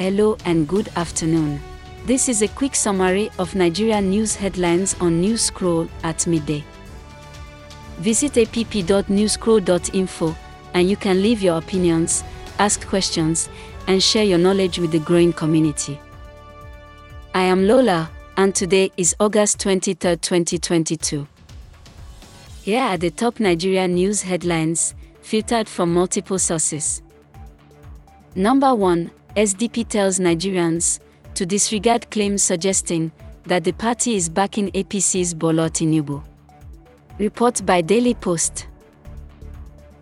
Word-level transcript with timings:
Hello 0.00 0.36
and 0.44 0.66
good 0.66 0.88
afternoon. 0.96 1.60
This 2.04 2.28
is 2.28 2.42
a 2.42 2.48
quick 2.48 2.74
summary 2.74 3.30
of 3.38 3.54
Nigeria 3.54 4.00
news 4.00 4.34
headlines 4.34 4.96
on 5.00 5.20
News 5.20 5.42
Scroll 5.42 5.88
at 6.02 6.26
midday. 6.26 6.64
Visit 7.98 8.36
app.newscroll.info 8.36 10.36
and 10.74 10.90
you 10.90 10.96
can 10.96 11.22
leave 11.22 11.42
your 11.42 11.58
opinions, 11.58 12.24
ask 12.58 12.84
questions, 12.88 13.48
and 13.86 14.02
share 14.02 14.24
your 14.24 14.38
knowledge 14.38 14.80
with 14.80 14.90
the 14.90 14.98
growing 14.98 15.32
community. 15.32 16.00
I 17.32 17.42
am 17.42 17.68
Lola, 17.68 18.10
and 18.36 18.52
today 18.52 18.90
is 18.96 19.14
August 19.20 19.60
23, 19.60 20.16
2022. 20.16 21.24
Here 22.62 22.82
are 22.82 22.96
the 22.96 23.12
top 23.12 23.38
Nigeria 23.38 23.86
news 23.86 24.22
headlines, 24.22 24.96
filtered 25.22 25.68
from 25.68 25.94
multiple 25.94 26.40
sources. 26.40 27.00
Number 28.34 28.74
1 28.74 29.12
SDP 29.36 29.88
tells 29.88 30.20
Nigerians 30.20 31.00
to 31.34 31.44
disregard 31.44 32.08
claims 32.12 32.40
suggesting 32.40 33.10
that 33.44 33.64
the 33.64 33.72
party 33.72 34.14
is 34.14 34.28
backing 34.28 34.70
APC's 34.70 35.34
Bola 35.34 35.68
Tinubu. 35.68 36.22
Report 37.18 37.66
by 37.66 37.80
Daily 37.80 38.14
Post. 38.14 38.68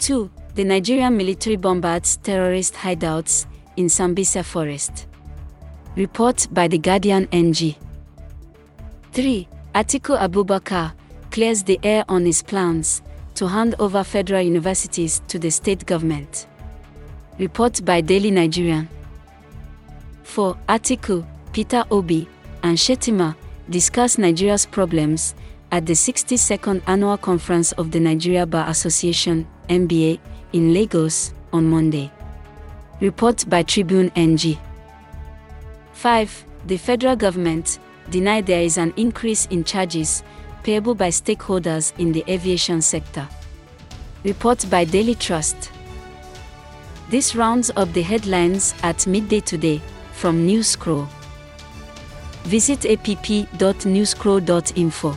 2. 0.00 0.30
The 0.54 0.64
Nigerian 0.64 1.16
military 1.16 1.56
bombards 1.56 2.18
terrorist 2.18 2.74
hideouts 2.74 3.46
in 3.78 3.86
Sambisa 3.86 4.44
Forest. 4.44 5.06
Report 5.96 6.46
by 6.50 6.68
The 6.68 6.76
Guardian 6.78 7.26
NG. 7.32 7.76
3. 9.12 9.48
Atiku 9.74 10.18
Abubakar 10.18 10.92
clears 11.30 11.62
the 11.62 11.80
air 11.82 12.04
on 12.06 12.26
his 12.26 12.42
plans 12.42 13.00
to 13.36 13.48
hand 13.48 13.76
over 13.78 14.04
federal 14.04 14.42
universities 14.42 15.22
to 15.28 15.38
the 15.38 15.50
state 15.50 15.86
government. 15.86 16.46
Report 17.38 17.82
by 17.82 18.02
Daily 18.02 18.30
Nigerian. 18.30 18.90
4. 20.24 20.56
Atiku, 20.68 21.26
Peter 21.52 21.84
Obi, 21.90 22.28
and 22.62 22.76
Shettima 22.78 23.34
discuss 23.68 24.18
Nigeria's 24.18 24.66
problems 24.66 25.34
at 25.70 25.86
the 25.86 25.92
62nd 25.94 26.82
annual 26.86 27.16
conference 27.16 27.72
of 27.72 27.90
the 27.90 28.00
Nigeria 28.00 28.46
Bar 28.46 28.68
Association 28.68 29.46
(NBA) 29.68 30.18
in 30.52 30.74
Lagos 30.74 31.32
on 31.52 31.66
Monday. 31.68 32.10
Report 33.00 33.44
by 33.48 33.62
Tribune 33.62 34.10
NG. 34.14 34.58
5. 35.92 36.44
The 36.66 36.76
federal 36.76 37.16
government 37.16 37.78
denied 38.10 38.46
there 38.46 38.62
is 38.62 38.78
an 38.78 38.92
increase 38.96 39.46
in 39.46 39.64
charges 39.64 40.22
payable 40.62 40.94
by 40.94 41.08
stakeholders 41.08 41.92
in 41.98 42.12
the 42.12 42.24
aviation 42.28 42.80
sector. 42.80 43.26
Report 44.24 44.64
by 44.70 44.84
Daily 44.84 45.14
Trust. 45.14 45.72
This 47.10 47.34
rounds 47.34 47.70
up 47.76 47.92
the 47.92 48.02
headlines 48.02 48.74
at 48.82 49.06
midday 49.06 49.40
today 49.40 49.80
from 50.12 50.46
News 50.46 50.68
Scroll. 50.68 51.08
Visit 52.44 52.86
app.newscroll.info. 52.86 55.16